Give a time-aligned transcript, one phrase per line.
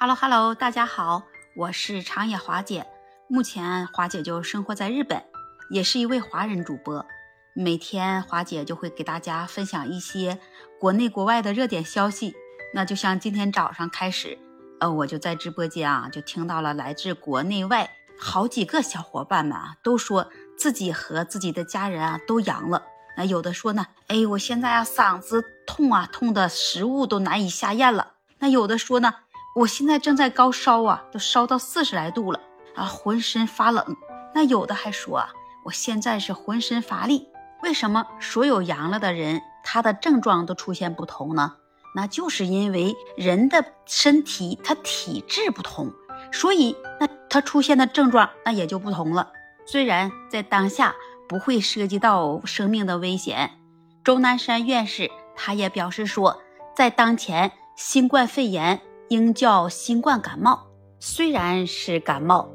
[0.00, 1.24] Hello Hello，大家好，
[1.56, 2.86] 我是长野华姐。
[3.26, 5.24] 目前华姐就生活在日本，
[5.70, 7.04] 也是一位华人主播。
[7.52, 10.38] 每天华姐就会给大家分享一些
[10.78, 12.36] 国内国外的热点消息。
[12.72, 14.38] 那就像今天早上开始，
[14.78, 22.84] 呃，我就在直播间啊，就听到了来自国内外好几个小伙伴们啊，都说自己和自己的家人啊都阳了。
[23.16, 28.12] 那有的说呢，哎，我现在啊嗓子痛啊，痛的食物都难以下咽了。
[28.38, 29.12] 那有的说呢。
[29.58, 32.40] 我现在正在高烧啊，都烧到四十来度了
[32.76, 33.96] 啊，浑身发冷。
[34.32, 35.30] 那有的还说啊，
[35.64, 37.26] 我现在是浑身乏力。
[37.64, 41.56] 为什么所有阳了的人，他的症状都出现不同呢？
[41.96, 45.92] 那就是因为人的身体他体质不同，
[46.30, 49.32] 所以那他出现的症状那也就不同了。
[49.66, 50.94] 虽然在当下
[51.28, 53.58] 不会涉及到生命的危险，
[54.04, 56.40] 钟南山院士他也表示说，
[56.76, 58.80] 在当前新冠肺炎。
[59.08, 60.66] 应叫新冠感冒，
[61.00, 62.48] 虽然是感冒，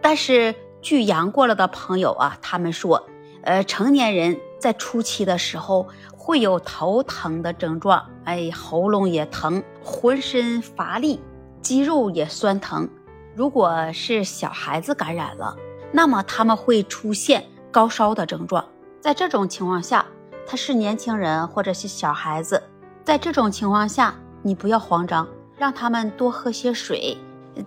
[0.00, 3.04] 但是据阳过了的朋友啊，他们说，
[3.42, 11.20] 呃，成年人在初期的时候会有头疼的症状，哎，喉咙也疼，浑身乏力，
[11.60, 12.88] 肌肉也酸疼。
[13.34, 15.56] 如果是小孩子感染了，
[15.92, 18.64] 那么他们会出现高烧的症状。
[19.00, 20.06] 在这种情况下，
[20.46, 22.62] 他是年轻人或者是小孩子，
[23.04, 25.26] 在这种情况下，你不要慌张。
[25.56, 27.16] 让他们多喝些水，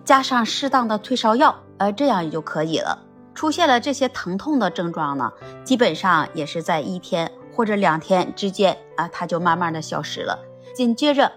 [0.04, 2.98] 加上适当的退烧药，呃，这样也就可以了。
[3.34, 5.32] 出现了这些疼痛的症状呢，
[5.64, 10.38] 基本上也是在一天或者两天之间啊，它就慢慢的消失了。
[10.74, 11.30] 紧接着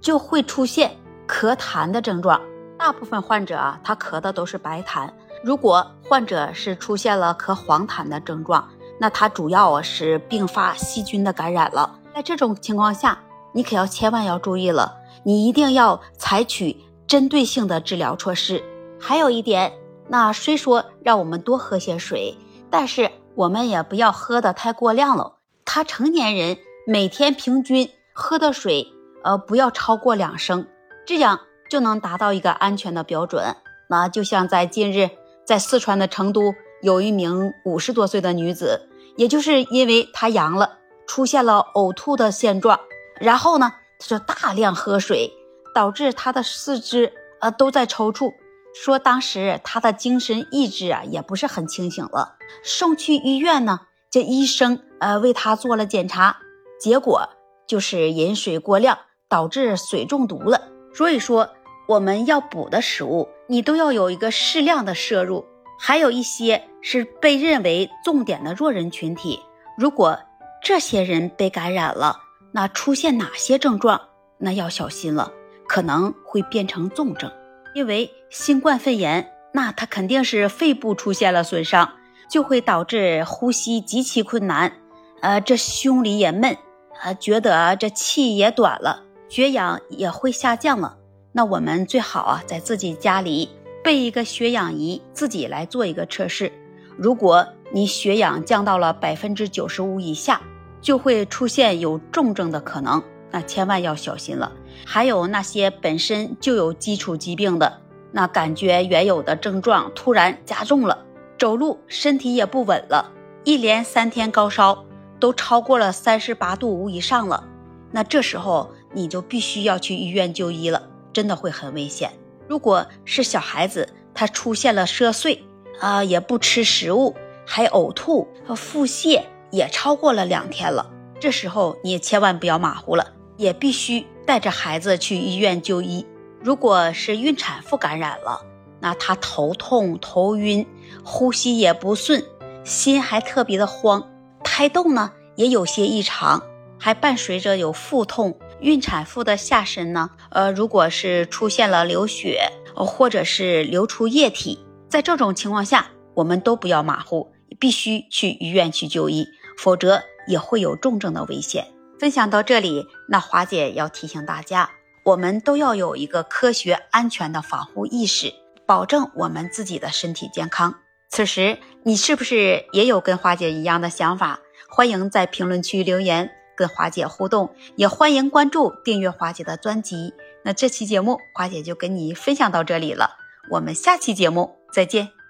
[0.00, 2.40] 就会出现咳痰的症状。
[2.76, 5.08] 大部分患者啊，他咳的都是白痰。
[5.42, 11.98] 如果患者是出现了咳黄痰的症状，那他主要啊是并发细菌的感染了。
[12.14, 13.18] 在这种情况下，
[13.52, 14.92] 你可要千万要注意了。
[15.24, 18.62] 你一定要采取针对性的治疗措施。
[19.00, 19.72] 还有一点，
[20.08, 22.36] 那虽说让我们多喝些水，
[22.70, 25.38] 但是我们也不要喝的太过量了。
[25.64, 28.86] 他成年人每天平均喝的水，
[29.22, 30.66] 呃，不要超过两升，
[31.06, 33.56] 这样就能达到一个安全的标准。
[33.88, 35.10] 那就像在近日，
[35.44, 42.78] 在四川的成都，有一名五十多岁的女子，也就是因为她阳了，出现了呕吐的现状，
[43.20, 43.72] 然后呢？
[44.06, 45.32] 就大量喝水
[45.74, 48.32] 导致他的四肢呃都在抽搐，
[48.74, 52.36] 说当时他的精神意志啊也不是很清醒了。
[52.62, 56.36] 送去医院呢，这医生呃为他做了检查，
[56.80, 57.28] 结果
[57.66, 58.98] 就是饮水过量
[59.28, 60.68] 导致水中毒了。
[60.94, 61.50] 所以说
[61.88, 65.44] 我们要补的食物，你都要有一个适量的摄入。
[65.76, 69.40] 还有一些是被认为重点的弱人群体，
[69.76, 70.18] 如果
[70.62, 72.20] 这些人被感染了。
[72.56, 74.00] 那出现哪些症状？
[74.38, 75.32] 那要小心了，
[75.66, 77.28] 可能会变成重症。
[77.74, 81.94] 因为新冠肺炎，那它肯定是肺部出现了损伤，
[82.30, 84.72] 就会导致呼吸极其困难，
[85.20, 86.56] 呃，这胸里也闷，
[87.02, 90.96] 呃，觉得这气也短了，血氧也会下降了。
[91.32, 93.48] 那我们最好啊，在自己家里
[93.82, 96.52] 备一个血氧仪，自己来做一个测试。
[96.96, 100.40] 如果你血氧降到了百分之九十五以下。
[100.84, 104.52] 就会出现有重症的可能，那千万要小心了。
[104.84, 107.80] 还有那些本身就有基础疾病的，
[108.12, 111.06] 那感觉原有的症状突然加重了，
[111.38, 113.10] 走路身体也不稳了，
[113.44, 114.84] 一连三天高烧
[115.18, 117.44] 都超过了三十八度五以上了，
[117.90, 122.10] 那这时候你就必须要去医院就医了，真的会很危险。
[122.46, 125.42] 如果是小孩子，他出现了嗜睡
[125.80, 127.16] 啊，也不吃食物，
[127.46, 129.22] 还呕吐和腹泻。
[129.54, 136.04] 也超过了两天了，这时候你也千万不要马虎了，也必须带着孩子去医院就医。
[136.42, 138.44] 如果是孕产妇感染了，
[138.80, 140.66] 那她头痛、头晕，
[141.04, 142.22] 呼吸也不顺，
[142.64, 144.10] 心还特别的慌，
[144.42, 146.42] 胎动呢也有些异常，
[146.78, 148.38] 还伴随着有腹痛。
[148.60, 154.58] 孕产妇的下身呢，呃，如果是出现了流血，或者是流出液体，
[154.88, 159.26] 在这种情况下，我们都不要马虎，必须去医院去就医。
[159.58, 161.66] 否则也会有重症的危险。
[161.98, 164.70] 分享到这里，那华姐要提醒大家，
[165.04, 168.32] 我们都要有一个科学安全的防护意识，
[168.66, 170.74] 保证我们自己的身体健康。
[171.08, 174.40] 此时，你是不是也有跟华姐一样的想法？
[174.68, 180.12] 欢迎在评论区留言跟华姐互动，也欢迎关注订阅华姐的专辑。
[180.42, 183.16] 那这期节目，华姐就跟你分享到这里了，
[183.50, 185.23] 我们下期节目再见。